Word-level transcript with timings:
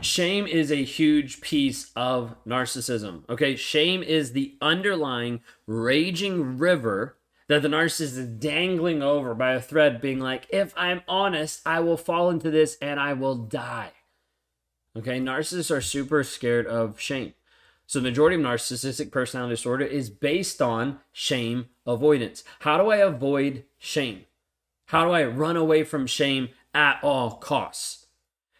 Shame 0.00 0.46
is 0.46 0.70
a 0.70 0.84
huge 0.84 1.40
piece 1.40 1.90
of 1.96 2.36
narcissism. 2.46 3.28
Okay. 3.28 3.56
Shame 3.56 4.02
is 4.02 4.32
the 4.32 4.56
underlying 4.60 5.40
raging 5.66 6.58
river 6.58 7.16
that 7.48 7.62
the 7.62 7.68
narcissist 7.68 8.16
is 8.16 8.28
dangling 8.28 9.02
over 9.02 9.34
by 9.34 9.52
a 9.52 9.60
thread, 9.60 10.00
being 10.00 10.20
like, 10.20 10.46
if 10.50 10.72
I'm 10.76 11.02
honest, 11.08 11.60
I 11.66 11.80
will 11.80 11.96
fall 11.96 12.30
into 12.30 12.50
this 12.50 12.76
and 12.80 13.00
I 13.00 13.14
will 13.14 13.36
die. 13.36 13.92
Okay. 14.96 15.18
Narcissists 15.18 15.74
are 15.74 15.80
super 15.80 16.22
scared 16.22 16.66
of 16.66 17.00
shame. 17.00 17.34
So, 17.86 17.98
the 17.98 18.08
majority 18.10 18.36
of 18.36 18.42
narcissistic 18.42 19.10
personality 19.10 19.54
disorder 19.54 19.86
is 19.86 20.10
based 20.10 20.60
on 20.60 21.00
shame 21.10 21.70
avoidance. 21.86 22.44
How 22.60 22.76
do 22.76 22.90
I 22.90 22.96
avoid 22.96 23.64
shame? 23.78 24.26
How 24.86 25.06
do 25.06 25.10
I 25.10 25.24
run 25.24 25.56
away 25.56 25.84
from 25.84 26.06
shame 26.06 26.50
at 26.74 26.98
all 27.02 27.32
costs? 27.36 28.07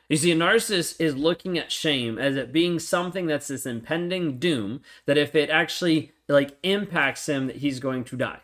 You 0.08 0.16
see, 0.16 0.32
a 0.32 0.36
narcissist 0.36 1.00
is 1.00 1.16
looking 1.16 1.58
at 1.58 1.70
shame 1.70 2.18
as 2.18 2.36
it 2.36 2.52
being 2.52 2.78
something 2.78 3.26
that's 3.26 3.48
this 3.48 3.66
impending 3.66 4.38
doom 4.38 4.80
that 5.04 5.18
if 5.18 5.34
it 5.34 5.50
actually 5.50 6.12
like 6.28 6.56
impacts 6.62 7.28
him, 7.28 7.46
that 7.46 7.56
he's 7.56 7.78
going 7.78 8.04
to 8.04 8.16
die. 8.16 8.40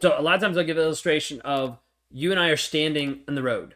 So 0.00 0.14
a 0.16 0.22
lot 0.22 0.36
of 0.36 0.40
times 0.40 0.56
I'll 0.56 0.64
give 0.64 0.76
an 0.76 0.84
illustration 0.84 1.40
of 1.40 1.78
you 2.10 2.30
and 2.30 2.38
I 2.38 2.48
are 2.48 2.56
standing 2.56 3.20
on 3.26 3.34
the 3.34 3.42
road. 3.42 3.74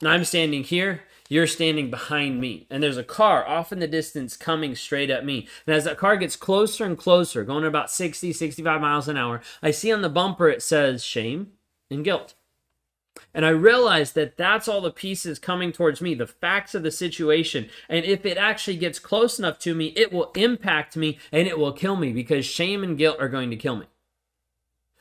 And 0.00 0.08
I'm 0.08 0.24
standing 0.24 0.64
here, 0.64 1.02
you're 1.28 1.46
standing 1.46 1.90
behind 1.90 2.40
me. 2.40 2.66
And 2.70 2.82
there's 2.82 2.98
a 2.98 3.04
car 3.04 3.46
off 3.46 3.72
in 3.72 3.78
the 3.78 3.86
distance 3.86 4.36
coming 4.36 4.74
straight 4.74 5.10
at 5.10 5.24
me. 5.24 5.48
And 5.66 5.74
as 5.74 5.84
that 5.84 5.98
car 5.98 6.16
gets 6.16 6.36
closer 6.36 6.84
and 6.84 6.96
closer, 6.96 7.44
going 7.44 7.64
about 7.64 7.90
60, 7.90 8.32
65 8.32 8.80
miles 8.80 9.08
an 9.08 9.16
hour, 9.16 9.42
I 9.62 9.70
see 9.70 9.92
on 9.92 10.02
the 10.02 10.08
bumper 10.08 10.48
it 10.48 10.62
says 10.62 11.04
shame 11.04 11.52
and 11.90 12.04
guilt. 12.04 12.34
And 13.36 13.44
I 13.44 13.50
realize 13.50 14.12
that 14.12 14.38
that's 14.38 14.66
all 14.66 14.80
the 14.80 14.90
pieces 14.90 15.38
coming 15.38 15.70
towards 15.70 16.00
me, 16.00 16.14
the 16.14 16.26
facts 16.26 16.74
of 16.74 16.82
the 16.82 16.90
situation. 16.90 17.68
And 17.86 18.02
if 18.02 18.24
it 18.24 18.38
actually 18.38 18.78
gets 18.78 18.98
close 18.98 19.38
enough 19.38 19.58
to 19.58 19.74
me, 19.74 19.88
it 19.88 20.10
will 20.10 20.32
impact 20.34 20.96
me 20.96 21.18
and 21.30 21.46
it 21.46 21.58
will 21.58 21.74
kill 21.74 21.96
me 21.96 22.14
because 22.14 22.46
shame 22.46 22.82
and 22.82 22.96
guilt 22.96 23.18
are 23.20 23.28
going 23.28 23.50
to 23.50 23.56
kill 23.56 23.76
me. 23.76 23.84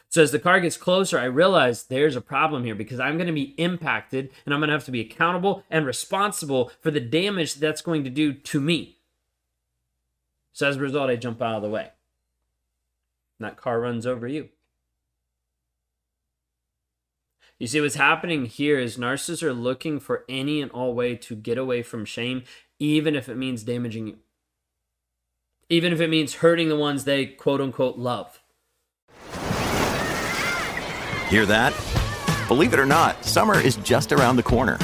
So 0.09 0.21
as 0.21 0.33
the 0.33 0.39
car 0.39 0.59
gets 0.59 0.75
closer, 0.75 1.17
I 1.17 1.25
realize 1.25 1.85
there's 1.85 2.17
a 2.17 2.21
problem 2.21 2.65
here 2.65 2.75
because 2.75 2.99
I'm 2.99 3.15
going 3.15 3.27
to 3.27 3.33
be 3.33 3.55
impacted 3.57 4.29
and 4.45 4.53
I'm 4.53 4.59
going 4.59 4.67
to 4.67 4.75
have 4.75 4.83
to 4.85 4.91
be 4.91 4.99
accountable 4.99 5.63
and 5.69 5.85
responsible 5.85 6.73
for 6.81 6.91
the 6.91 6.99
damage 6.99 7.55
that's 7.55 7.81
going 7.81 8.03
to 8.03 8.09
do 8.09 8.33
to 8.33 8.59
me. 8.59 8.97
So 10.51 10.67
as 10.67 10.75
a 10.75 10.81
result, 10.81 11.09
I 11.09 11.15
jump 11.15 11.41
out 11.41 11.55
of 11.55 11.61
the 11.61 11.69
way. 11.69 11.89
And 13.39 13.47
that 13.47 13.55
car 13.55 13.79
runs 13.79 14.05
over 14.05 14.27
you. 14.27 14.49
You 17.57 17.67
see, 17.67 17.79
what's 17.79 17.95
happening 17.95 18.47
here 18.47 18.77
is 18.77 18.97
narcissists 18.97 19.41
are 19.41 19.53
looking 19.53 20.01
for 20.01 20.25
any 20.27 20.61
and 20.61 20.69
all 20.71 20.93
way 20.93 21.15
to 21.15 21.35
get 21.35 21.57
away 21.57 21.83
from 21.83 22.03
shame, 22.03 22.43
even 22.79 23.15
if 23.15 23.29
it 23.29 23.35
means 23.35 23.63
damaging 23.63 24.07
you, 24.07 24.17
even 25.69 25.93
if 25.93 26.01
it 26.01 26.09
means 26.09 26.35
hurting 26.35 26.67
the 26.67 26.75
ones 26.75 27.05
they 27.05 27.25
quote 27.25 27.61
unquote 27.61 27.97
love. 27.97 28.41
Hear 31.29 31.45
that? 31.45 31.73
Believe 32.49 32.73
it 32.73 32.79
or 32.79 32.85
not, 32.85 33.23
summer 33.23 33.57
is 33.57 33.77
just 33.77 34.11
around 34.11 34.35
the 34.35 34.43
corner. 34.43 34.77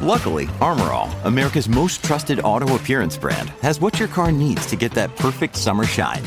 Luckily, 0.00 0.48
Armor 0.60 0.90
All, 0.90 1.08
America's 1.24 1.68
most 1.68 2.02
trusted 2.02 2.40
auto 2.40 2.74
appearance 2.74 3.16
brand, 3.16 3.50
has 3.62 3.78
what 3.80 4.00
your 4.00 4.08
car 4.08 4.32
needs 4.32 4.66
to 4.66 4.74
get 4.74 4.90
that 4.92 5.14
perfect 5.14 5.54
summer 5.54 5.84
shine. 5.84 6.22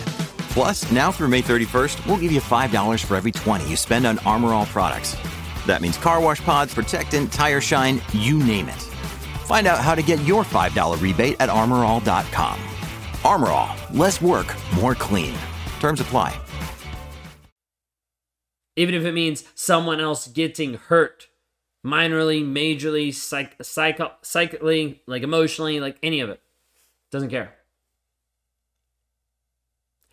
Plus, 0.53 0.89
now 0.93 1.11
through 1.11 1.27
May 1.27 1.41
31st, 1.41 2.05
we'll 2.07 2.17
give 2.17 2.31
you 2.31 2.41
$5 2.41 3.03
for 3.03 3.17
every 3.17 3.33
20 3.33 3.69
you 3.69 3.75
spend 3.75 4.07
on 4.07 4.17
Armor 4.19 4.53
All 4.53 4.65
products. 4.65 5.17
That 5.65 5.81
means 5.81 5.97
car 5.97 6.21
wash 6.21 6.41
pods, 6.41 6.73
protectant, 6.73 7.31
tire 7.31 7.61
shine, 7.61 8.01
you 8.13 8.37
name 8.37 8.69
it. 8.69 8.81
Find 9.45 9.67
out 9.67 9.79
how 9.79 9.95
to 9.95 10.01
get 10.01 10.23
your 10.23 10.43
$5 10.43 11.01
rebate 11.01 11.37
at 11.39 11.49
armorall.com. 11.49 12.59
Armor 13.23 13.49
All, 13.49 13.75
less 13.93 14.21
work, 14.21 14.55
more 14.75 14.95
clean. 14.95 15.33
Terms 15.79 16.01
apply 16.01 16.39
even 18.79 18.95
if 18.95 19.03
it 19.03 19.11
means 19.11 19.43
someone 19.55 19.99
else 19.99 20.29
getting 20.29 20.75
hurt 20.75 21.27
minorly, 21.85 22.41
majorly, 22.41 23.13
psych, 23.13 23.57
psych, 23.61 23.99
psychically, 24.21 25.01
like 25.05 25.21
emotionally, 25.21 25.81
like 25.81 25.97
any 26.01 26.21
of 26.21 26.29
it. 26.29 26.41
Doesn't 27.11 27.29
care. 27.29 27.55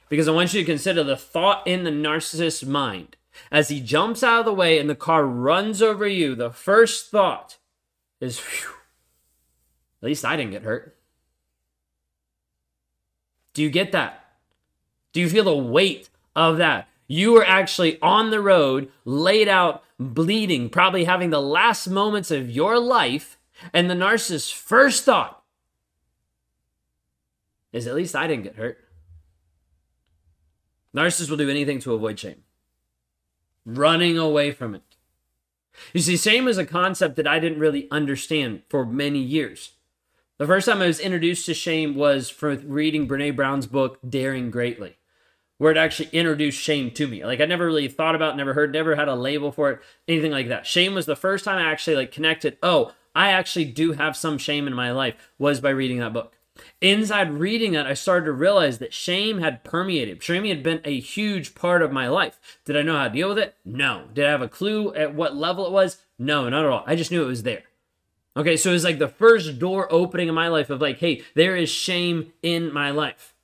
Because 0.08 0.26
I 0.26 0.32
want 0.32 0.52
you 0.52 0.62
to 0.62 0.66
consider 0.66 1.04
the 1.04 1.16
thought 1.16 1.64
in 1.64 1.84
the 1.84 1.90
narcissist's 1.90 2.64
mind 2.64 3.15
as 3.50 3.68
he 3.68 3.80
jumps 3.80 4.22
out 4.22 4.40
of 4.40 4.44
the 4.46 4.54
way 4.54 4.78
and 4.78 4.88
the 4.88 4.94
car 4.94 5.24
runs 5.24 5.82
over 5.82 6.06
you. 6.06 6.34
The 6.34 6.50
first 6.50 7.10
thought 7.10 7.58
is, 8.20 8.38
Phew, 8.38 8.70
at 10.02 10.06
least 10.06 10.24
I 10.24 10.36
didn't 10.36 10.52
get 10.52 10.62
hurt. 10.62 10.96
Do 13.54 13.62
you 13.62 13.70
get 13.70 13.92
that? 13.92 14.24
Do 15.12 15.20
you 15.20 15.30
feel 15.30 15.44
the 15.44 15.56
weight 15.56 16.10
of 16.34 16.58
that? 16.58 16.88
You 17.08 17.32
were 17.32 17.44
actually 17.44 18.00
on 18.02 18.30
the 18.30 18.40
road, 18.40 18.90
laid 19.04 19.48
out, 19.48 19.82
bleeding, 19.98 20.68
probably 20.68 21.04
having 21.04 21.30
the 21.30 21.40
last 21.40 21.88
moments 21.88 22.30
of 22.30 22.50
your 22.50 22.78
life, 22.78 23.38
and 23.72 23.88
the 23.88 23.94
narcissist's 23.94 24.50
first 24.50 25.04
thought 25.04 25.42
is 27.72 27.86
at 27.86 27.94
least 27.94 28.16
I 28.16 28.26
didn't 28.26 28.44
get 28.44 28.56
hurt. 28.56 28.78
Narcissists 30.94 31.30
will 31.30 31.36
do 31.36 31.50
anything 31.50 31.78
to 31.80 31.94
avoid 31.94 32.18
shame, 32.18 32.42
running 33.66 34.16
away 34.16 34.52
from 34.52 34.74
it. 34.74 34.82
You 35.92 36.00
see, 36.00 36.16
shame 36.16 36.48
is 36.48 36.56
a 36.56 36.64
concept 36.64 37.16
that 37.16 37.26
I 37.26 37.38
didn't 37.38 37.58
really 37.58 37.86
understand 37.90 38.62
for 38.70 38.86
many 38.86 39.18
years. 39.18 39.72
The 40.38 40.46
first 40.46 40.66
time 40.66 40.80
I 40.80 40.86
was 40.86 41.00
introduced 41.00 41.44
to 41.46 41.54
shame 41.54 41.94
was 41.94 42.30
from 42.30 42.62
reading 42.66 43.06
Brene 43.06 43.36
Brown's 43.36 43.66
book, 43.66 43.98
Daring 44.08 44.50
Greatly 44.50 44.96
where 45.58 45.72
it 45.72 45.78
actually 45.78 46.08
introduced 46.12 46.60
shame 46.60 46.90
to 46.92 47.06
me. 47.06 47.24
Like 47.24 47.40
I 47.40 47.46
never 47.46 47.66
really 47.66 47.88
thought 47.88 48.14
about, 48.14 48.36
never 48.36 48.54
heard, 48.54 48.72
never 48.72 48.96
had 48.96 49.08
a 49.08 49.14
label 49.14 49.50
for 49.52 49.70
it, 49.70 49.80
anything 50.06 50.32
like 50.32 50.48
that. 50.48 50.66
Shame 50.66 50.94
was 50.94 51.06
the 51.06 51.16
first 51.16 51.44
time 51.44 51.58
I 51.58 51.70
actually 51.70 51.96
like 51.96 52.12
connected, 52.12 52.58
oh, 52.62 52.92
I 53.14 53.30
actually 53.30 53.64
do 53.66 53.92
have 53.92 54.16
some 54.16 54.38
shame 54.38 54.66
in 54.66 54.74
my 54.74 54.92
life 54.92 55.14
was 55.38 55.60
by 55.60 55.70
reading 55.70 55.98
that 56.00 56.12
book. 56.12 56.35
Inside 56.80 57.32
reading 57.32 57.72
that, 57.72 57.86
I 57.86 57.94
started 57.94 58.26
to 58.26 58.32
realize 58.32 58.78
that 58.78 58.94
shame 58.94 59.38
had 59.38 59.64
permeated. 59.64 60.22
Shame 60.22 60.44
had 60.44 60.62
been 60.62 60.80
a 60.84 61.00
huge 61.00 61.54
part 61.54 61.82
of 61.82 61.92
my 61.92 62.08
life. 62.08 62.38
Did 62.64 62.76
I 62.76 62.82
know 62.82 62.96
how 62.96 63.04
to 63.04 63.10
deal 63.10 63.28
with 63.28 63.38
it? 63.38 63.56
No. 63.64 64.04
Did 64.12 64.26
I 64.26 64.30
have 64.30 64.42
a 64.42 64.48
clue 64.48 64.94
at 64.94 65.14
what 65.14 65.36
level 65.36 65.66
it 65.66 65.72
was? 65.72 65.98
No, 66.18 66.48
not 66.48 66.64
at 66.64 66.70
all. 66.70 66.84
I 66.86 66.96
just 66.96 67.10
knew 67.10 67.22
it 67.22 67.28
was 67.28 67.42
there. 67.42 67.64
Okay, 68.36 68.56
so 68.56 68.70
it 68.70 68.74
was 68.74 68.84
like 68.84 68.98
the 68.98 69.08
first 69.08 69.58
door 69.58 69.90
opening 69.90 70.28
in 70.28 70.34
my 70.34 70.48
life 70.48 70.68
of 70.68 70.80
like, 70.80 70.98
hey, 70.98 71.22
there 71.34 71.56
is 71.56 71.70
shame 71.70 72.32
in 72.42 72.72
my 72.72 72.90
life. 72.90 73.34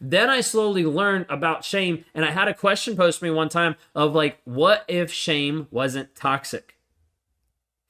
Then 0.00 0.28
I 0.28 0.42
slowly 0.42 0.84
learned 0.84 1.26
about 1.30 1.64
shame, 1.64 2.04
and 2.14 2.24
I 2.24 2.30
had 2.30 2.48
a 2.48 2.54
question 2.54 2.96
posed 2.96 3.20
to 3.20 3.24
me 3.24 3.30
one 3.30 3.48
time 3.48 3.76
of 3.94 4.14
like, 4.14 4.40
what 4.44 4.84
if 4.88 5.10
shame 5.10 5.68
wasn't 5.70 6.14
toxic? 6.14 6.76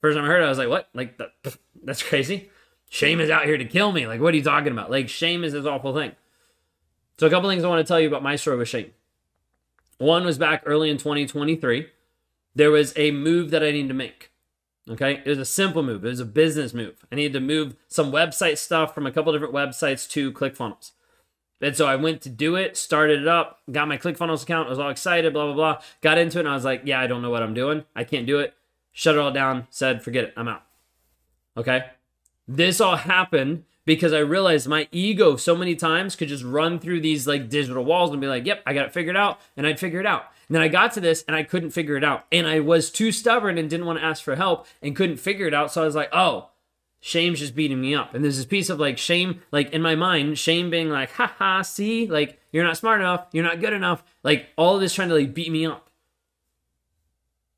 First 0.01 0.17
time 0.17 0.25
I 0.25 0.29
heard 0.29 0.43
it, 0.43 0.47
I 0.47 0.49
was 0.49 0.59
like, 0.59 0.69
what? 0.69 0.89
Like, 0.95 1.21
that's 1.83 2.03
crazy. 2.03 2.51
Shame 2.89 3.21
is 3.21 3.31
out 3.31 3.45
here 3.45 3.59
to 3.59 3.65
kill 3.65 3.93
me. 3.93 4.07
Like, 4.07 4.21
what 4.21 4.33
are 4.33 4.37
you 4.37 4.43
talking 4.43 4.73
about? 4.73 4.91
Like, 4.91 5.09
shame 5.09 5.45
is 5.45 5.53
this 5.53 5.67
awful 5.67 5.95
thing. 5.95 6.13
So, 7.19 7.27
a 7.27 7.31
couple 7.31 7.49
things 7.51 7.65
I 7.65 7.69
want 7.69 7.85
to 7.85 7.89
tell 7.91 8.01
you 8.01 8.09
about 8.09 8.23
my 8.23 8.37
story 8.37 8.57
with 8.59 8.69
shame. 8.69 8.93
One 9.99 10.25
was 10.25 10.39
back 10.39 10.63
early 10.67 10.91
in 10.91 10.99
2023. 10.99 11.89
There 12.55 12.71
was 12.71 12.93
a 12.97 13.11
move 13.11 13.51
that 13.51 13.63
I 13.63 13.71
needed 13.71 13.89
to 13.89 13.95
make. 13.95 14.31
Okay. 14.89 15.23
It 15.25 15.29
was 15.29 15.39
a 15.39 15.45
simple 15.45 15.83
move. 15.83 16.05
It 16.05 16.09
was 16.09 16.21
a 16.21 16.27
business 16.27 16.73
move. 16.73 17.05
I 17.11 17.17
needed 17.17 17.33
to 17.35 17.41
move 17.41 17.77
some 17.89 18.13
website 18.13 18.59
stuff 18.59 18.95
from 18.95 19.07
a 19.07 19.13
couple 19.13 19.33
different 19.33 19.55
websites 19.55 20.09
to 20.11 20.33
ClickFunnels. 20.33 20.93
And 21.61 21.75
so 21.75 21.87
I 21.87 21.97
went 21.97 22.21
to 22.23 22.29
do 22.29 22.55
it, 22.55 22.77
started 22.77 23.23
it 23.23 23.29
up, 23.29 23.61
got 23.71 23.89
my 23.89 23.97
ClickFunnels 23.97 24.43
account, 24.43 24.67
I 24.67 24.71
was 24.71 24.79
all 24.79 24.91
excited, 24.91 25.33
blah, 25.33 25.47
blah, 25.47 25.55
blah. 25.55 25.83
Got 26.03 26.19
into 26.19 26.39
it 26.39 26.41
and 26.41 26.49
I 26.49 26.55
was 26.55 26.65
like, 26.65 26.83
yeah, 26.85 27.01
I 27.01 27.07
don't 27.07 27.23
know 27.23 27.31
what 27.31 27.43
I'm 27.43 27.55
doing. 27.55 27.85
I 27.95 28.05
can't 28.05 28.27
do 28.27 28.39
it. 28.41 28.55
Shut 28.93 29.15
it 29.15 29.19
all 29.19 29.33
down, 29.33 29.67
said, 29.71 30.03
forget 30.03 30.25
it, 30.25 30.35
I'm 30.37 30.49
out. 30.49 30.63
Okay? 31.57 31.87
This 32.48 32.81
all 32.81 32.97
happened 32.97 33.65
because 33.84 34.13
I 34.13 34.19
realized 34.19 34.69
my 34.69 34.89
ego 34.93 35.37
so 35.37 35.57
many 35.57 35.77
times 35.77 36.16
could 36.16 36.28
just 36.28 36.45
run 36.45 36.78
through 36.78 37.01
these 37.01 37.27
like 37.27 37.48
digital 37.48 37.84
walls 37.84 38.10
and 38.10 38.21
be 38.21 38.27
like, 38.27 38.47
yep, 38.47 38.63
I 38.66 38.72
got 38.72 38.87
it 38.87 38.93
figured 38.93 39.16
out. 39.16 39.41
And 39.57 39.66
I'd 39.66 39.81
figure 39.81 40.01
it 40.01 40.07
out. 40.07 40.27
And 40.48 40.54
then 40.54 40.63
I 40.63 40.69
got 40.69 40.93
to 40.93 41.01
this 41.01 41.25
and 41.27 41.37
I 41.37 41.43
couldn't 41.43 41.71
figure 41.71 41.97
it 41.97 42.04
out. 42.04 42.27
And 42.31 42.47
I 42.47 42.60
was 42.60 42.91
too 42.91 43.13
stubborn 43.13 43.59
and 43.59 43.71
didn't 43.71 43.87
want 43.87 43.98
to 43.98 44.04
ask 44.04 44.22
for 44.22 44.37
help 44.37 44.66
and 44.83 44.95
couldn't 44.95 45.19
figure 45.19 45.47
it 45.47 45.54
out. 45.54 45.72
So 45.72 45.83
I 45.83 45.84
was 45.84 45.95
like, 45.95 46.10
oh, 46.13 46.51
shame's 47.01 47.39
just 47.39 47.54
beating 47.54 47.81
me 47.81 47.95
up. 47.95 48.15
And 48.15 48.25
there's 48.25 48.37
this 48.37 48.47
piece 48.47 48.71
of 48.71 48.81
like 48.81 48.98
shame, 48.98 49.43
like 49.53 49.71
in 49.71 49.83
my 49.83 49.95
mind, 49.95 50.39
shame 50.39 50.71
being 50.71 50.91
like, 50.91 51.13
haha, 51.13 51.63
see, 51.63 52.07
like 52.09 52.41
you're 52.53 52.65
not 52.65 52.77
smart 52.77 53.01
enough, 53.01 53.27
you're 53.33 53.45
not 53.45 53.60
good 53.60 53.72
enough, 53.72 54.03
like 54.25 54.48
all 54.57 54.75
of 54.75 54.81
this 54.81 54.95
trying 54.95 55.09
to 55.10 55.15
like 55.15 55.34
beat 55.34 55.53
me 55.53 55.66
up. 55.66 55.89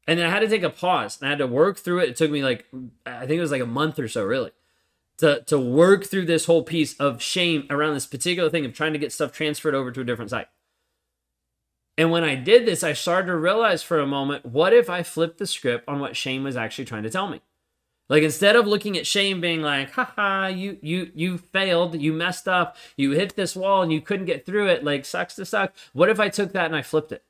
And 0.07 0.19
then 0.19 0.27
I 0.27 0.31
had 0.31 0.41
to 0.41 0.49
take 0.49 0.63
a 0.63 0.71
pause 0.71 1.19
and 1.21 1.29
I 1.29 1.31
had 1.31 1.39
to 1.39 1.47
work 1.47 1.79
through 1.79 2.01
it. 2.01 2.11
It 2.11 2.17
took 2.17 2.31
me 2.31 2.43
like, 2.43 2.67
I 3.07 3.21
think 3.21 3.39
it 3.39 3.41
was 3.41 3.51
like 3.51 3.63
a 3.63 3.67
month 3.67 3.99
or 3.99 4.09
so, 4.09 4.25
really, 4.25 4.51
to, 5.19 5.43
to 5.45 5.59
work 5.59 6.05
through 6.05 6.27
this 6.27 6.47
whole 6.47 6.63
piece 6.63 6.95
of 6.99 7.21
shame 7.21 7.67
around 7.71 7.95
this 7.95 8.07
particular 8.07 8.49
thing 8.51 8.65
of 8.65 8.73
trying 8.73 8.93
to 8.93 8.99
get 8.99 9.13
stuff 9.13 9.33
transferred 9.33 9.75
over 9.75 9.91
to 9.91 10.01
a 10.01 10.05
different 10.05 10.31
site. 10.31 10.49
And 11.97 12.13
when 12.13 12.23
I 12.23 12.37
did 12.37 12.65
this, 12.65 12.85
I 12.85 12.93
started 12.93 13.27
to 13.27 13.37
realize 13.37 13.83
for 13.83 13.99
a 13.99 14.07
moment, 14.07 14.47
what 14.47 14.73
if 14.73 14.89
I 14.89 15.03
flipped 15.03 15.39
the 15.39 15.47
script 15.49 15.85
on 15.89 15.99
what 15.99 16.17
shame 16.17 16.45
was 16.45 16.57
actually 16.57 16.85
trying 16.85 17.03
to 17.03 17.11
tell 17.11 17.29
me? 17.29 17.41
Like 18.09 18.23
instead 18.23 18.57
of 18.57 18.67
looking 18.67 18.97
at 18.97 19.07
shame 19.07 19.41
being 19.41 19.61
like, 19.61 19.91
haha, 19.91 20.47
you 20.47 20.79
you 20.81 21.11
you 21.15 21.37
failed, 21.37 22.01
you 22.01 22.13
messed 22.13 22.49
up, 22.49 22.77
you 22.97 23.11
hit 23.11 23.37
this 23.37 23.55
wall 23.55 23.83
and 23.83 23.93
you 23.93 24.01
couldn't 24.01 24.27
get 24.27 24.47
through 24.47 24.69
it, 24.69 24.83
like 24.83 25.05
sucks 25.05 25.35
to 25.35 25.45
suck. 25.45 25.75
What 25.93 26.09
if 26.09 26.19
I 26.19 26.29
took 26.29 26.53
that 26.53 26.67
and 26.67 26.77
I 26.77 26.83
flipped 26.83 27.13
it? 27.13 27.23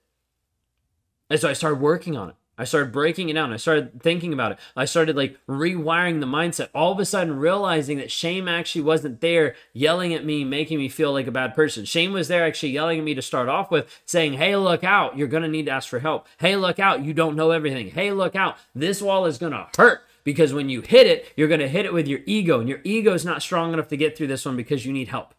And 1.31 1.41
so 1.41 1.49
I 1.49 1.52
started 1.52 1.81
working 1.81 2.17
on 2.17 2.31
it. 2.31 2.37
I 2.58 2.64
started 2.64 2.93
breaking 2.93 3.28
it 3.28 3.34
down. 3.34 3.52
I 3.52 3.56
started 3.56 4.02
thinking 4.02 4.32
about 4.32 4.52
it. 4.52 4.58
I 4.76 4.84
started 4.84 5.16
like 5.16 5.38
rewiring 5.46 6.20
the 6.20 6.26
mindset. 6.26 6.69
All 6.75 6.93
of 6.93 6.99
a 6.99 7.05
sudden, 7.05 7.38
realizing 7.38 7.99
that 7.99 8.10
shame 8.10 8.49
actually 8.49 8.82
wasn't 8.82 9.20
there 9.20 9.55
yelling 9.72 10.12
at 10.12 10.25
me, 10.25 10.44
making 10.44 10.78
me 10.78 10.88
feel 10.88 11.12
like 11.12 11.28
a 11.28 11.32
bad 11.32 11.55
person. 11.55 11.84
Shame 11.84 12.12
was 12.12 12.26
there 12.28 12.44
actually 12.44 12.70
yelling 12.70 12.99
at 12.99 13.05
me 13.05 13.14
to 13.14 13.22
start 13.22 13.49
off 13.49 13.70
with, 13.70 13.88
saying, 14.05 14.34
Hey, 14.34 14.56
look 14.56 14.82
out. 14.82 15.16
You're 15.16 15.28
going 15.28 15.44
to 15.44 15.49
need 15.49 15.66
to 15.66 15.72
ask 15.72 15.88
for 15.88 16.00
help. 16.00 16.26
Hey, 16.38 16.56
look 16.56 16.78
out. 16.78 17.05
You 17.05 17.14
don't 17.14 17.37
know 17.37 17.52
everything. 17.52 17.90
Hey, 17.90 18.10
look 18.10 18.34
out. 18.34 18.56
This 18.75 19.00
wall 19.00 19.25
is 19.26 19.38
going 19.38 19.52
to 19.52 19.69
hurt 19.76 20.02
because 20.25 20.52
when 20.52 20.69
you 20.69 20.81
hit 20.81 21.06
it, 21.06 21.32
you're 21.37 21.49
going 21.49 21.60
to 21.60 21.69
hit 21.69 21.87
it 21.87 21.93
with 21.93 22.06
your 22.06 22.20
ego, 22.26 22.60
and 22.60 22.69
your 22.69 22.81
ego 22.84 23.14
is 23.14 23.25
not 23.25 23.40
strong 23.40 23.72
enough 23.72 23.88
to 23.88 23.96
get 23.96 24.16
through 24.16 24.26
this 24.26 24.44
one 24.44 24.56
because 24.56 24.84
you 24.84 24.93
need 24.93 25.08
help. 25.08 25.34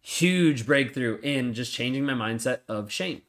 Huge 0.00 0.66
breakthrough 0.66 1.18
in 1.22 1.54
just 1.54 1.72
changing 1.72 2.04
my 2.04 2.12
mindset 2.12 2.60
of 2.68 2.92
shame. 2.92 3.22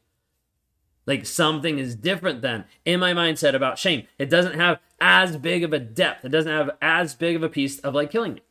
Like 1.05 1.25
something 1.25 1.79
is 1.79 1.95
different 1.95 2.41
then 2.41 2.65
in 2.85 2.99
my 2.99 3.13
mindset 3.13 3.55
about 3.55 3.77
shame. 3.77 4.07
It 4.17 4.29
doesn't 4.29 4.55
have 4.59 4.79
as 5.01 5.37
big 5.37 5.63
of 5.63 5.73
a 5.73 5.79
depth. 5.79 6.23
It 6.25 6.29
doesn't 6.29 6.51
have 6.51 6.71
as 6.81 7.13
big 7.13 7.35
of 7.35 7.43
a 7.43 7.49
piece 7.49 7.79
of 7.79 7.93
like 7.93 8.11
killing 8.11 8.35
me. 8.35 8.41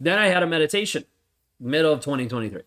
Then 0.00 0.18
I 0.18 0.28
had 0.28 0.42
a 0.42 0.46
meditation, 0.46 1.04
middle 1.60 1.92
of 1.92 2.00
2023. 2.00 2.62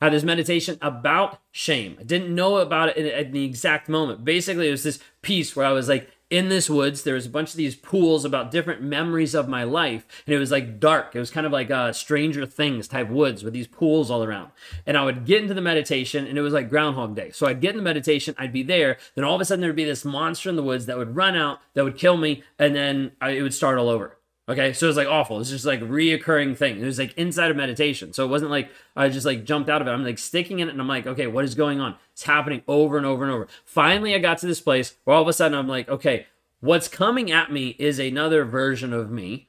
Had 0.00 0.12
this 0.12 0.24
meditation 0.24 0.78
about 0.82 1.40
shame. 1.50 1.96
I 1.98 2.02
didn't 2.02 2.34
know 2.34 2.58
about 2.58 2.96
it 2.96 3.06
at 3.06 3.32
the 3.32 3.44
exact 3.44 3.88
moment. 3.88 4.24
Basically, 4.24 4.68
it 4.68 4.72
was 4.72 4.82
this 4.82 4.98
piece 5.22 5.54
where 5.56 5.66
I 5.66 5.72
was 5.72 5.88
like, 5.88 6.10
in 6.30 6.48
this 6.48 6.70
woods 6.70 7.02
there 7.02 7.14
was 7.14 7.26
a 7.26 7.30
bunch 7.30 7.50
of 7.50 7.56
these 7.56 7.76
pools 7.76 8.24
about 8.24 8.50
different 8.50 8.82
memories 8.82 9.34
of 9.34 9.48
my 9.48 9.62
life 9.64 10.06
and 10.26 10.34
it 10.34 10.38
was 10.38 10.50
like 10.50 10.80
dark. 10.80 11.14
It 11.14 11.18
was 11.18 11.30
kind 11.30 11.46
of 11.46 11.52
like 11.52 11.70
a 11.70 11.92
stranger 11.92 12.46
things 12.46 12.88
type 12.88 13.08
woods 13.08 13.44
with 13.44 13.52
these 13.52 13.66
pools 13.66 14.10
all 14.10 14.24
around. 14.24 14.50
And 14.86 14.96
i 14.96 15.04
would 15.04 15.26
get 15.26 15.42
into 15.42 15.54
the 15.54 15.60
meditation 15.60 16.26
and 16.26 16.38
it 16.38 16.42
was 16.42 16.52
like 16.52 16.70
groundhog 16.70 17.14
day. 17.14 17.30
So 17.30 17.46
i'd 17.46 17.60
get 17.60 17.70
in 17.70 17.76
the 17.76 17.82
meditation 17.82 18.34
i'd 18.38 18.52
be 18.52 18.62
there 18.62 18.96
then 19.14 19.24
all 19.24 19.34
of 19.34 19.40
a 19.40 19.44
sudden 19.44 19.60
there'd 19.60 19.76
be 19.76 19.84
this 19.84 20.04
monster 20.04 20.48
in 20.48 20.56
the 20.56 20.62
woods 20.62 20.86
that 20.86 20.96
would 20.96 21.16
run 21.16 21.36
out 21.36 21.60
that 21.74 21.84
would 21.84 21.98
kill 21.98 22.16
me 22.16 22.42
and 22.58 22.74
then 22.74 23.12
I, 23.20 23.30
it 23.30 23.42
would 23.42 23.54
start 23.54 23.78
all 23.78 23.88
over 23.88 24.18
Okay, 24.46 24.74
so 24.74 24.86
it 24.86 24.88
was 24.88 24.96
like 24.98 25.08
awful. 25.08 25.40
It's 25.40 25.48
just 25.48 25.64
like 25.64 25.80
reoccurring 25.80 26.56
thing. 26.56 26.78
It 26.78 26.84
was 26.84 26.98
like 26.98 27.14
inside 27.14 27.50
of 27.50 27.56
meditation. 27.56 28.12
So 28.12 28.24
it 28.24 28.28
wasn't 28.28 28.50
like 28.50 28.70
I 28.94 29.08
just 29.08 29.24
like 29.24 29.44
jumped 29.44 29.70
out 29.70 29.80
of 29.80 29.88
it. 29.88 29.90
I'm 29.90 30.04
like 30.04 30.18
sticking 30.18 30.58
in 30.58 30.68
it 30.68 30.72
and 30.72 30.80
I'm 30.80 30.88
like, 30.88 31.06
okay, 31.06 31.26
what 31.26 31.46
is 31.46 31.54
going 31.54 31.80
on? 31.80 31.96
It's 32.12 32.24
happening 32.24 32.62
over 32.68 32.98
and 32.98 33.06
over 33.06 33.24
and 33.24 33.32
over. 33.32 33.48
Finally, 33.64 34.14
I 34.14 34.18
got 34.18 34.38
to 34.38 34.46
this 34.46 34.60
place 34.60 34.96
where 35.04 35.16
all 35.16 35.22
of 35.22 35.28
a 35.28 35.32
sudden 35.32 35.56
I'm 35.56 35.68
like, 35.68 35.88
okay, 35.88 36.26
what's 36.60 36.88
coming 36.88 37.30
at 37.30 37.50
me 37.50 37.68
is 37.78 37.98
another 37.98 38.44
version 38.44 38.92
of 38.92 39.10
me 39.10 39.48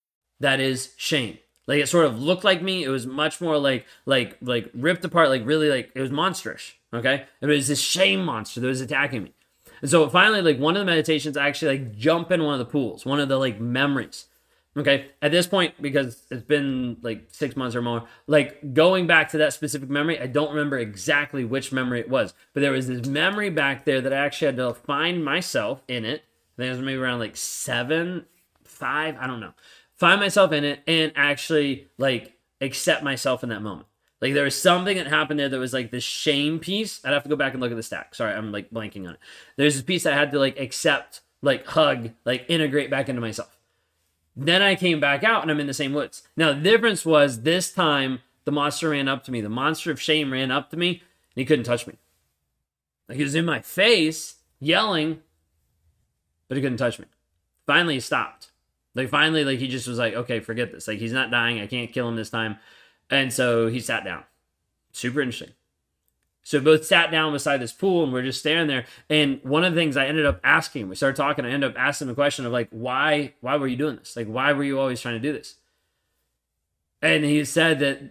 that 0.41 0.59
is 0.59 0.93
shame. 0.97 1.37
Like 1.67 1.79
it 1.79 1.87
sort 1.87 2.05
of 2.05 2.21
looked 2.21 2.43
like 2.43 2.61
me. 2.61 2.83
It 2.83 2.89
was 2.89 3.07
much 3.07 3.39
more 3.39 3.57
like 3.57 3.85
like 4.05 4.37
like 4.41 4.69
ripped 4.73 5.05
apart, 5.05 5.29
like 5.29 5.45
really 5.45 5.69
like 5.69 5.91
it 5.95 6.01
was 6.01 6.11
monstrous. 6.11 6.73
Okay, 6.93 7.25
it 7.39 7.45
was 7.45 7.67
this 7.67 7.79
shame 7.79 8.25
monster 8.25 8.59
that 8.59 8.67
was 8.67 8.81
attacking 8.81 9.23
me. 9.23 9.33
And 9.81 9.89
so 9.89 10.09
finally, 10.09 10.41
like 10.41 10.59
one 10.59 10.75
of 10.75 10.81
the 10.81 10.91
meditations, 10.91 11.37
I 11.37 11.47
actually 11.47 11.79
like 11.79 11.95
jump 11.95 12.31
in 12.31 12.43
one 12.43 12.53
of 12.53 12.59
the 12.59 12.71
pools, 12.71 13.05
one 13.05 13.19
of 13.19 13.29
the 13.29 13.37
like 13.37 13.59
memories. 13.59 14.25
Okay, 14.75 15.07
at 15.21 15.31
this 15.31 15.47
point, 15.47 15.81
because 15.81 16.23
it's 16.31 16.43
been 16.43 16.97
like 17.01 17.25
six 17.31 17.57
months 17.57 17.75
or 17.75 17.81
more, 17.81 18.05
like 18.25 18.73
going 18.73 19.05
back 19.05 19.29
to 19.29 19.37
that 19.39 19.51
specific 19.51 19.89
memory, 19.89 20.17
I 20.17 20.27
don't 20.27 20.49
remember 20.49 20.77
exactly 20.77 21.43
which 21.43 21.73
memory 21.73 21.99
it 21.99 22.09
was, 22.09 22.33
but 22.53 22.61
there 22.61 22.71
was 22.71 22.87
this 22.87 23.05
memory 23.05 23.49
back 23.49 23.83
there 23.83 23.99
that 23.99 24.13
I 24.13 24.17
actually 24.17 24.45
had 24.47 24.57
to 24.57 24.73
find 24.73 25.25
myself 25.25 25.83
in 25.89 26.05
it. 26.05 26.23
I 26.53 26.61
think 26.61 26.67
it 26.67 26.71
was 26.71 26.79
maybe 26.79 26.99
around 26.99 27.19
like 27.19 27.35
seven, 27.35 28.27
five, 28.63 29.17
I 29.19 29.27
don't 29.27 29.41
know 29.41 29.53
find 30.01 30.19
myself 30.19 30.51
in 30.51 30.63
it 30.63 30.81
and 30.87 31.11
actually 31.15 31.87
like 31.99 32.35
accept 32.59 33.03
myself 33.03 33.43
in 33.43 33.49
that 33.49 33.61
moment. 33.61 33.85
Like 34.19 34.33
there 34.33 34.43
was 34.43 34.59
something 34.59 34.97
that 34.97 35.05
happened 35.05 35.39
there 35.39 35.47
that 35.47 35.59
was 35.59 35.73
like 35.73 35.91
this 35.91 36.03
shame 36.03 36.57
piece. 36.57 37.05
I'd 37.05 37.13
have 37.13 37.21
to 37.21 37.29
go 37.29 37.35
back 37.35 37.53
and 37.53 37.61
look 37.61 37.69
at 37.69 37.77
the 37.77 37.83
stack. 37.83 38.15
Sorry, 38.15 38.33
I'm 38.33 38.51
like 38.51 38.71
blanking 38.71 39.07
on 39.07 39.13
it. 39.13 39.19
There's 39.57 39.75
this 39.75 39.83
piece 39.83 40.07
I 40.07 40.13
had 40.13 40.31
to 40.31 40.39
like 40.39 40.59
accept, 40.59 41.21
like 41.43 41.67
hug, 41.67 42.09
like 42.25 42.45
integrate 42.47 42.89
back 42.89 43.09
into 43.09 43.21
myself. 43.21 43.59
Then 44.35 44.63
I 44.63 44.73
came 44.73 44.99
back 44.99 45.23
out 45.23 45.43
and 45.43 45.51
I'm 45.51 45.59
in 45.59 45.67
the 45.67 45.73
same 45.73 45.93
woods. 45.93 46.23
Now 46.35 46.51
the 46.51 46.61
difference 46.61 47.05
was 47.05 47.43
this 47.43 47.71
time 47.71 48.21
the 48.45 48.51
monster 48.51 48.89
ran 48.89 49.07
up 49.07 49.23
to 49.25 49.31
me. 49.31 49.39
The 49.39 49.49
monster 49.49 49.91
of 49.91 50.01
shame 50.01 50.33
ran 50.33 50.49
up 50.49 50.71
to 50.71 50.77
me 50.77 50.89
and 50.89 50.99
he 51.35 51.45
couldn't 51.45 51.65
touch 51.65 51.85
me. 51.85 51.99
Like 53.07 53.17
he 53.17 53.23
was 53.23 53.35
in 53.35 53.45
my 53.45 53.59
face 53.59 54.37
yelling, 54.59 55.21
but 56.47 56.57
he 56.57 56.63
couldn't 56.63 56.79
touch 56.79 56.97
me. 56.97 57.05
Finally 57.67 57.95
he 57.95 57.99
stopped. 57.99 58.50
Like 58.93 59.09
finally, 59.09 59.43
like 59.43 59.59
he 59.59 59.67
just 59.67 59.87
was 59.87 59.97
like, 59.97 60.13
okay, 60.13 60.39
forget 60.39 60.71
this. 60.71 60.87
Like 60.87 60.99
he's 60.99 61.13
not 61.13 61.31
dying. 61.31 61.59
I 61.59 61.67
can't 61.67 61.91
kill 61.91 62.07
him 62.09 62.15
this 62.15 62.29
time. 62.29 62.57
And 63.09 63.31
so 63.31 63.67
he 63.67 63.79
sat 63.79 64.03
down. 64.03 64.23
Super 64.91 65.21
interesting. 65.21 65.51
So 66.43 66.59
both 66.59 66.85
sat 66.85 67.11
down 67.11 67.33
beside 67.33 67.61
this 67.61 67.71
pool 67.71 68.03
and 68.03 68.11
we're 68.11 68.23
just 68.23 68.39
staring 68.39 68.67
there. 68.67 68.85
And 69.09 69.39
one 69.43 69.63
of 69.63 69.73
the 69.73 69.79
things 69.79 69.95
I 69.95 70.07
ended 70.07 70.25
up 70.25 70.39
asking, 70.43 70.89
we 70.89 70.95
started 70.95 71.15
talking, 71.15 71.45
I 71.45 71.49
ended 71.49 71.71
up 71.71 71.79
asking 71.79 72.05
him 72.05 72.09
the 72.09 72.15
question 72.15 72.45
of 72.45 72.51
like, 72.51 72.67
why, 72.71 73.33
why 73.41 73.57
were 73.57 73.67
you 73.67 73.77
doing 73.77 73.97
this? 73.97 74.15
Like, 74.15 74.27
why 74.27 74.51
were 74.51 74.63
you 74.63 74.79
always 74.79 74.99
trying 74.99 75.15
to 75.15 75.19
do 75.19 75.33
this? 75.33 75.55
And 77.01 77.23
he 77.23 77.45
said 77.45 77.79
that 77.79 78.01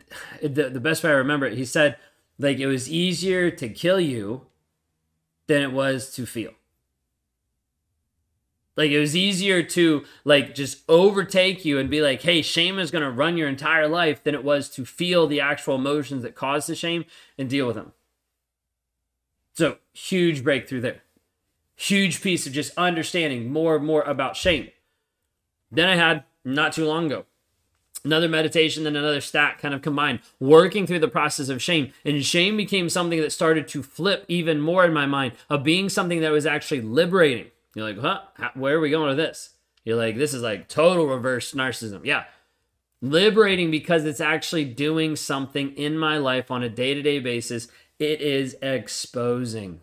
the, 0.54 0.70
the 0.70 0.80
best 0.80 1.02
way 1.02 1.10
I 1.10 1.14
remember 1.14 1.46
it, 1.46 1.58
he 1.58 1.64
said 1.64 1.96
like 2.40 2.58
it 2.58 2.66
was 2.66 2.90
easier 2.90 3.50
to 3.50 3.68
kill 3.68 4.00
you 4.00 4.46
than 5.46 5.62
it 5.62 5.72
was 5.72 6.12
to 6.14 6.26
feel. 6.26 6.52
Like 8.76 8.90
it 8.90 9.00
was 9.00 9.16
easier 9.16 9.62
to 9.62 10.04
like 10.24 10.54
just 10.54 10.82
overtake 10.88 11.64
you 11.64 11.78
and 11.78 11.90
be 11.90 12.00
like, 12.00 12.22
"Hey, 12.22 12.42
shame 12.42 12.78
is 12.78 12.90
going 12.90 13.04
to 13.04 13.10
run 13.10 13.36
your 13.36 13.48
entire 13.48 13.88
life," 13.88 14.22
than 14.22 14.34
it 14.34 14.44
was 14.44 14.68
to 14.70 14.84
feel 14.84 15.26
the 15.26 15.40
actual 15.40 15.74
emotions 15.74 16.22
that 16.22 16.34
caused 16.34 16.68
the 16.68 16.74
shame 16.74 17.04
and 17.36 17.50
deal 17.50 17.66
with 17.66 17.76
them. 17.76 17.92
So 19.54 19.78
huge 19.92 20.42
breakthrough 20.44 20.80
there. 20.80 21.02
Huge 21.76 22.22
piece 22.22 22.46
of 22.46 22.52
just 22.52 22.72
understanding 22.76 23.52
more 23.52 23.76
and 23.76 23.84
more 23.84 24.02
about 24.02 24.36
shame. 24.36 24.70
Then 25.70 25.88
I 25.88 25.96
had 25.96 26.24
not 26.44 26.72
too 26.72 26.86
long 26.86 27.06
ago 27.06 27.26
another 28.04 28.28
meditation 28.28 28.86
and 28.86 28.96
another 28.96 29.20
stack 29.20 29.60
kind 29.60 29.74
of 29.74 29.82
combined, 29.82 30.20
working 30.38 30.86
through 30.86 30.98
the 30.98 31.08
process 31.08 31.48
of 31.48 31.62
shame. 31.62 31.92
And 32.04 32.24
shame 32.24 32.56
became 32.56 32.88
something 32.88 33.20
that 33.20 33.32
started 33.32 33.68
to 33.68 33.82
flip 33.82 34.24
even 34.28 34.60
more 34.60 34.84
in 34.84 34.92
my 34.92 35.06
mind 35.06 35.32
of 35.48 35.62
being 35.62 35.88
something 35.88 36.20
that 36.20 36.32
was 36.32 36.46
actually 36.46 36.80
liberating. 36.80 37.50
You're 37.74 37.86
like, 37.86 37.98
huh? 37.98 38.22
How, 38.34 38.50
where 38.54 38.76
are 38.76 38.80
we 38.80 38.90
going 38.90 39.08
with 39.08 39.16
this? 39.16 39.54
You're 39.84 39.96
like, 39.96 40.16
this 40.16 40.34
is 40.34 40.42
like 40.42 40.68
total 40.68 41.06
reverse 41.06 41.52
narcissism. 41.52 42.04
Yeah. 42.04 42.24
Liberating 43.00 43.70
because 43.70 44.04
it's 44.04 44.20
actually 44.20 44.64
doing 44.64 45.16
something 45.16 45.74
in 45.76 45.96
my 45.96 46.18
life 46.18 46.50
on 46.50 46.62
a 46.62 46.68
day 46.68 46.94
to 46.94 47.02
day 47.02 47.18
basis. 47.18 47.68
It 47.98 48.20
is 48.20 48.56
exposing. 48.60 49.80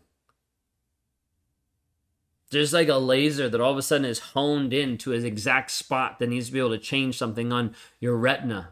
Just 2.49 2.73
like 2.73 2.87
a 2.87 2.95
laser 2.95 3.49
that 3.49 3.59
all 3.59 3.71
of 3.71 3.77
a 3.77 3.81
sudden 3.81 4.05
is 4.05 4.19
honed 4.19 4.73
in 4.73 4.97
to 4.99 5.13
an 5.13 5.25
exact 5.25 5.71
spot 5.71 6.19
that 6.19 6.29
needs 6.29 6.47
to 6.47 6.53
be 6.53 6.59
able 6.59 6.69
to 6.69 6.77
change 6.77 7.17
something 7.17 7.51
on 7.51 7.75
your 7.99 8.15
retina. 8.15 8.69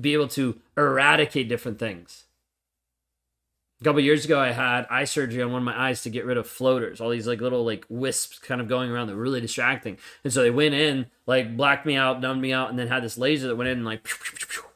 Be 0.00 0.14
able 0.14 0.28
to 0.28 0.60
eradicate 0.76 1.48
different 1.48 1.78
things. 1.78 2.24
A 3.84 3.88
couple 3.92 4.00
years 4.00 4.24
ago, 4.24 4.40
I 4.40 4.50
had 4.50 4.86
eye 4.88 5.04
surgery 5.04 5.42
on 5.42 5.52
one 5.52 5.60
of 5.60 5.66
my 5.66 5.78
eyes 5.78 6.02
to 6.04 6.08
get 6.08 6.24
rid 6.24 6.38
of 6.38 6.48
floaters, 6.48 7.02
all 7.02 7.10
these 7.10 7.26
like 7.26 7.42
little 7.42 7.66
like 7.66 7.84
wisps 7.90 8.38
kind 8.38 8.62
of 8.62 8.66
going 8.66 8.90
around 8.90 9.08
that 9.08 9.14
were 9.14 9.20
really 9.20 9.42
distracting. 9.42 9.98
And 10.24 10.32
so 10.32 10.40
they 10.40 10.50
went 10.50 10.74
in, 10.74 11.04
like 11.26 11.54
blacked 11.54 11.84
me 11.84 11.94
out, 11.94 12.18
numbed 12.18 12.40
me 12.40 12.50
out, 12.50 12.70
and 12.70 12.78
then 12.78 12.88
had 12.88 13.04
this 13.04 13.18
laser 13.18 13.46
that 13.46 13.56
went 13.56 13.68
in 13.68 13.76
and 13.76 13.84
like 13.84 14.08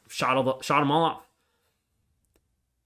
shot 0.07 0.37
all 0.37 0.61
shot 0.61 0.81
them 0.81 0.91
all 0.91 1.05
off. 1.05 1.23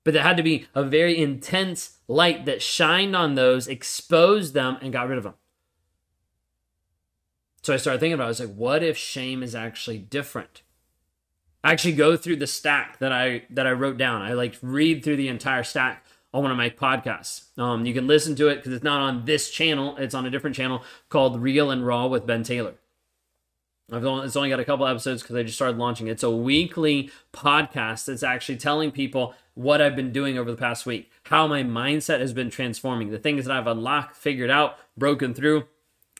But 0.05 0.13
there 0.13 0.23
had 0.23 0.37
to 0.37 0.43
be 0.43 0.65
a 0.73 0.81
very 0.81 1.21
intense 1.21 1.97
light 2.07 2.45
that 2.45 2.61
shined 2.61 3.17
on 3.17 3.35
those, 3.35 3.67
exposed 3.67 4.53
them, 4.53 4.77
and 4.81 4.93
got 4.93 5.09
rid 5.09 5.17
of 5.17 5.25
them. 5.25 5.33
So 7.63 7.73
I 7.73 7.77
started 7.77 7.99
thinking 7.99 8.13
about 8.13 8.23
it. 8.23 8.27
I 8.27 8.29
was 8.29 8.39
like, 8.39 8.55
what 8.55 8.81
if 8.81 8.95
shame 8.95 9.43
is 9.43 9.55
actually 9.55 9.97
different? 9.97 10.61
I 11.65 11.73
actually 11.73 11.95
go 11.95 12.15
through 12.15 12.37
the 12.37 12.47
stack 12.47 12.99
that 12.99 13.11
I 13.11 13.43
that 13.49 13.67
I 13.67 13.71
wrote 13.73 13.97
down. 13.97 14.21
I 14.21 14.31
like 14.31 14.55
read 14.61 15.03
through 15.03 15.17
the 15.17 15.27
entire 15.27 15.63
stack 15.63 16.05
on 16.33 16.41
one 16.41 16.51
of 16.51 16.57
my 16.57 16.69
podcasts. 16.69 17.57
Um, 17.57 17.85
you 17.85 17.93
can 17.93 18.07
listen 18.07 18.35
to 18.35 18.47
it 18.47 18.55
because 18.57 18.73
it's 18.73 18.83
not 18.83 19.01
on 19.01 19.25
this 19.25 19.51
channel, 19.51 19.95
it's 19.97 20.15
on 20.15 20.25
a 20.25 20.29
different 20.29 20.55
channel 20.55 20.83
called 21.09 21.41
Real 21.41 21.69
and 21.69 21.85
Raw 21.85 22.07
with 22.07 22.25
Ben 22.25 22.43
Taylor. 22.43 22.75
I've 23.91 24.05
only, 24.05 24.25
it's 24.25 24.35
only 24.35 24.49
got 24.49 24.59
a 24.59 24.65
couple 24.65 24.87
episodes 24.87 25.21
because 25.21 25.35
I 25.35 25.43
just 25.43 25.55
started 25.55 25.77
launching. 25.77 26.07
It's 26.07 26.23
a 26.23 26.31
weekly 26.31 27.11
podcast 27.33 28.05
that's 28.05 28.23
actually 28.23 28.57
telling 28.57 28.91
people 28.91 29.35
what 29.53 29.81
I've 29.81 29.95
been 29.95 30.11
doing 30.11 30.37
over 30.37 30.49
the 30.49 30.57
past 30.57 30.85
week, 30.85 31.11
how 31.23 31.45
my 31.47 31.63
mindset 31.63 32.19
has 32.19 32.33
been 32.33 32.49
transforming, 32.49 33.11
the 33.11 33.19
things 33.19 33.45
that 33.45 33.55
I've 33.55 33.67
unlocked, 33.67 34.15
figured 34.15 34.49
out, 34.49 34.77
broken 34.97 35.33
through. 35.33 35.65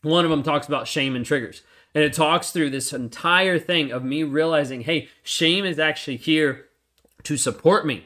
One 0.04 0.26
of 0.26 0.30
them 0.30 0.44
talks 0.44 0.68
about 0.68 0.88
shame 0.88 1.16
and 1.16 1.26
triggers. 1.26 1.64
And 1.96 2.04
it 2.04 2.14
talks 2.14 2.52
through 2.52 2.72
this 2.72 2.92
entire 2.92 3.58
thing 3.58 3.92
of 3.92 4.04
me 4.04 4.24
realizing, 4.24 4.82
hey, 4.82 5.10
shame 5.24 5.66
is 5.66 5.80
actually 5.80 6.18
here 6.18 6.66
to 7.24 7.38
support 7.38 7.86
me. 7.86 8.06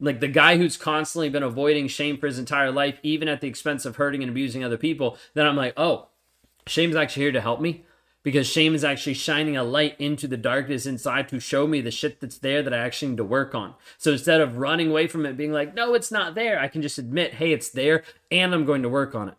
Like 0.00 0.20
the 0.20 0.28
guy 0.28 0.56
who's 0.56 0.76
constantly 0.76 1.28
been 1.28 1.42
avoiding 1.42 1.88
shame 1.88 2.18
for 2.18 2.26
his 2.26 2.38
entire 2.38 2.70
life, 2.70 2.98
even 3.02 3.28
at 3.28 3.40
the 3.40 3.48
expense 3.48 3.84
of 3.84 3.96
hurting 3.96 4.22
and 4.22 4.30
abusing 4.30 4.64
other 4.64 4.76
people, 4.76 5.16
then 5.34 5.46
I'm 5.46 5.56
like, 5.56 5.74
oh, 5.76 6.08
shame's 6.66 6.96
actually 6.96 7.24
here 7.24 7.32
to 7.32 7.40
help 7.40 7.60
me 7.60 7.84
because 8.24 8.46
shame 8.46 8.74
is 8.74 8.82
actually 8.82 9.14
shining 9.14 9.56
a 9.56 9.62
light 9.62 9.94
into 10.00 10.26
the 10.26 10.36
darkness 10.36 10.86
inside 10.86 11.28
to 11.28 11.38
show 11.38 11.66
me 11.66 11.80
the 11.80 11.90
shit 11.90 12.20
that's 12.20 12.38
there 12.38 12.62
that 12.62 12.74
I 12.74 12.78
actually 12.78 13.10
need 13.10 13.18
to 13.18 13.24
work 13.24 13.54
on. 13.54 13.74
So 13.98 14.12
instead 14.12 14.40
of 14.40 14.56
running 14.56 14.90
away 14.90 15.06
from 15.06 15.26
it, 15.26 15.36
being 15.36 15.52
like, 15.52 15.74
no, 15.74 15.94
it's 15.94 16.10
not 16.10 16.34
there, 16.34 16.58
I 16.58 16.68
can 16.68 16.82
just 16.82 16.98
admit, 16.98 17.34
hey, 17.34 17.52
it's 17.52 17.68
there, 17.68 18.02
and 18.32 18.52
I'm 18.52 18.64
going 18.64 18.82
to 18.82 18.88
work 18.88 19.14
on 19.14 19.28
it. 19.28 19.34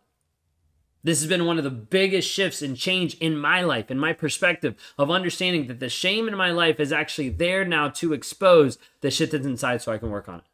This 1.05 1.19
has 1.19 1.29
been 1.29 1.45
one 1.45 1.59
of 1.59 1.63
the 1.63 1.69
biggest 1.69 2.27
shifts 2.27 2.63
and 2.63 2.75
change 2.75 3.13
in 3.19 3.37
my 3.37 3.61
life, 3.61 3.91
in 3.91 3.99
my 3.99 4.11
perspective 4.11 4.73
of 4.97 5.11
understanding 5.11 5.67
that 5.67 5.79
the 5.79 5.87
shame 5.87 6.27
in 6.27 6.35
my 6.35 6.49
life 6.49 6.79
is 6.79 6.91
actually 6.91 7.29
there 7.29 7.63
now 7.63 7.89
to 7.89 8.11
expose 8.11 8.79
the 9.01 9.11
shit 9.11 9.29
that's 9.29 9.45
inside 9.45 9.83
so 9.83 9.91
I 9.91 9.99
can 9.99 10.09
work 10.09 10.27
on 10.27 10.39
it. 10.39 10.45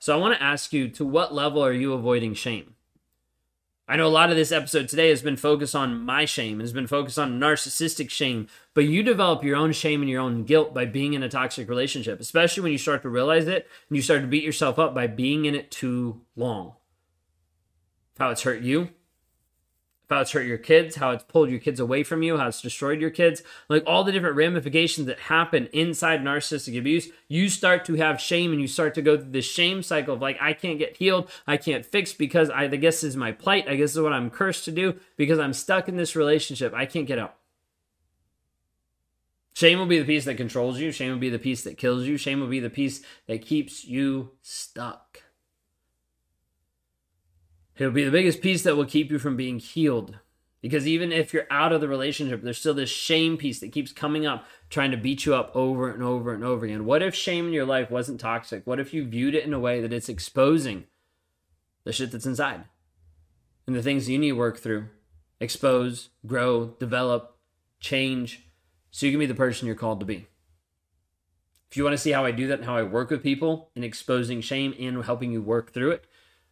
So 0.00 0.12
I 0.12 0.20
want 0.20 0.36
to 0.36 0.42
ask 0.42 0.72
you 0.72 0.88
to 0.88 1.04
what 1.04 1.32
level 1.32 1.64
are 1.64 1.72
you 1.72 1.92
avoiding 1.92 2.34
shame? 2.34 2.74
I 3.86 3.94
know 3.94 4.08
a 4.08 4.08
lot 4.08 4.30
of 4.30 4.36
this 4.36 4.50
episode 4.50 4.88
today 4.88 5.10
has 5.10 5.22
been 5.22 5.36
focused 5.36 5.76
on 5.76 6.02
my 6.02 6.24
shame, 6.24 6.58
has 6.58 6.72
been 6.72 6.88
focused 6.88 7.18
on 7.18 7.38
narcissistic 7.38 8.10
shame, 8.10 8.48
but 8.74 8.86
you 8.86 9.04
develop 9.04 9.44
your 9.44 9.56
own 9.56 9.70
shame 9.70 10.00
and 10.02 10.10
your 10.10 10.20
own 10.20 10.42
guilt 10.42 10.74
by 10.74 10.84
being 10.84 11.14
in 11.14 11.22
a 11.22 11.28
toxic 11.28 11.68
relationship, 11.68 12.18
especially 12.18 12.64
when 12.64 12.72
you 12.72 12.78
start 12.78 13.02
to 13.02 13.08
realize 13.08 13.46
it 13.46 13.68
and 13.88 13.96
you 13.96 14.02
start 14.02 14.22
to 14.22 14.26
beat 14.26 14.42
yourself 14.42 14.80
up 14.80 14.96
by 14.96 15.06
being 15.06 15.44
in 15.44 15.54
it 15.54 15.70
too 15.70 16.22
long. 16.34 16.72
How 18.18 18.30
it's 18.30 18.42
hurt 18.42 18.62
you, 18.62 18.90
how 20.10 20.20
it's 20.20 20.32
hurt 20.32 20.46
your 20.46 20.58
kids, 20.58 20.96
how 20.96 21.10
it's 21.10 21.24
pulled 21.24 21.50
your 21.50 21.58
kids 21.58 21.78
away 21.78 22.02
from 22.02 22.22
you, 22.22 22.38
how 22.38 22.48
it's 22.48 22.62
destroyed 22.62 23.00
your 23.00 23.10
kids, 23.10 23.42
like 23.68 23.82
all 23.86 24.04
the 24.04 24.12
different 24.12 24.36
ramifications 24.36 25.06
that 25.06 25.18
happen 25.20 25.68
inside 25.72 26.22
narcissistic 26.22 26.78
abuse, 26.78 27.10
you 27.28 27.48
start 27.48 27.84
to 27.84 27.94
have 27.94 28.20
shame 28.20 28.52
and 28.52 28.60
you 28.60 28.68
start 28.68 28.94
to 28.94 29.02
go 29.02 29.16
through 29.16 29.30
this 29.30 29.44
shame 29.44 29.82
cycle 29.82 30.14
of 30.14 30.22
like, 30.22 30.38
I 30.40 30.52
can't 30.52 30.78
get 30.78 30.96
healed, 30.96 31.30
I 31.46 31.58
can't 31.58 31.84
fix 31.84 32.12
because 32.12 32.48
I, 32.50 32.64
I 32.64 32.68
guess 32.68 33.04
is 33.04 33.16
my 33.16 33.32
plight, 33.32 33.68
I 33.68 33.76
guess 33.76 33.92
is 33.92 34.00
what 34.00 34.12
I'm 34.12 34.30
cursed 34.30 34.64
to 34.64 34.72
do 34.72 34.98
because 35.16 35.38
I'm 35.38 35.52
stuck 35.52 35.88
in 35.88 35.96
this 35.96 36.16
relationship, 36.16 36.72
I 36.74 36.86
can't 36.86 37.06
get 37.06 37.18
out. 37.18 37.34
Shame 39.54 39.78
will 39.78 39.86
be 39.86 39.98
the 39.98 40.04
piece 40.04 40.24
that 40.24 40.36
controls 40.36 40.78
you, 40.78 40.92
shame 40.92 41.10
will 41.10 41.18
be 41.18 41.30
the 41.30 41.38
piece 41.38 41.64
that 41.64 41.76
kills 41.76 42.04
you, 42.06 42.16
shame 42.16 42.40
will 42.40 42.46
be 42.46 42.60
the 42.60 42.70
piece 42.70 43.02
that 43.26 43.44
keeps 43.44 43.84
you 43.84 44.30
stuck. 44.40 45.22
It'll 47.78 47.92
be 47.92 48.04
the 48.04 48.10
biggest 48.10 48.42
piece 48.42 48.62
that 48.64 48.76
will 48.76 48.84
keep 48.84 49.10
you 49.10 49.18
from 49.18 49.36
being 49.36 49.58
healed. 49.58 50.18
Because 50.60 50.88
even 50.88 51.12
if 51.12 51.32
you're 51.32 51.46
out 51.50 51.72
of 51.72 51.80
the 51.80 51.86
relationship, 51.86 52.42
there's 52.42 52.58
still 52.58 52.74
this 52.74 52.90
shame 52.90 53.36
piece 53.36 53.60
that 53.60 53.70
keeps 53.70 53.92
coming 53.92 54.26
up, 54.26 54.44
trying 54.68 54.90
to 54.90 54.96
beat 54.96 55.24
you 55.24 55.34
up 55.34 55.54
over 55.54 55.88
and 55.88 56.02
over 56.02 56.34
and 56.34 56.42
over 56.42 56.66
again. 56.66 56.84
What 56.84 57.02
if 57.02 57.14
shame 57.14 57.46
in 57.46 57.52
your 57.52 57.64
life 57.64 57.90
wasn't 57.90 58.18
toxic? 58.18 58.66
What 58.66 58.80
if 58.80 58.92
you 58.92 59.06
viewed 59.06 59.36
it 59.36 59.44
in 59.44 59.54
a 59.54 59.60
way 59.60 59.80
that 59.80 59.92
it's 59.92 60.08
exposing 60.08 60.84
the 61.84 61.92
shit 61.92 62.10
that's 62.10 62.26
inside 62.26 62.64
and 63.68 63.76
the 63.76 63.82
things 63.82 64.08
you 64.08 64.18
need 64.18 64.30
to 64.30 64.36
work 64.36 64.58
through? 64.58 64.88
Expose, 65.40 66.08
grow, 66.26 66.74
develop, 66.80 67.36
change, 67.78 68.48
so 68.90 69.06
you 69.06 69.12
can 69.12 69.20
be 69.20 69.26
the 69.26 69.34
person 69.34 69.66
you're 69.66 69.76
called 69.76 70.00
to 70.00 70.06
be. 70.06 70.26
If 71.70 71.76
you 71.76 71.84
want 71.84 71.94
to 71.94 71.98
see 71.98 72.10
how 72.10 72.24
I 72.24 72.32
do 72.32 72.48
that 72.48 72.58
and 72.58 72.64
how 72.64 72.76
I 72.76 72.82
work 72.82 73.10
with 73.10 73.22
people 73.22 73.70
in 73.76 73.84
exposing 73.84 74.40
shame 74.40 74.74
and 74.80 75.04
helping 75.04 75.30
you 75.30 75.40
work 75.40 75.72
through 75.72 75.92
it, 75.92 76.06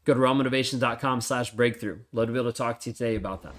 Go 0.07 0.15
to 0.15 0.21
rawmotivations.com 0.21 1.21
slash 1.21 1.51
breakthrough. 1.51 1.99
Love 2.13 2.29
to 2.29 2.33
be 2.33 2.39
able 2.39 2.53
to 2.53 2.57
talk 2.57 2.79
to 2.81 2.91
you 2.91 2.95
today 2.95 3.17
about 3.17 3.43
that. 3.43 3.55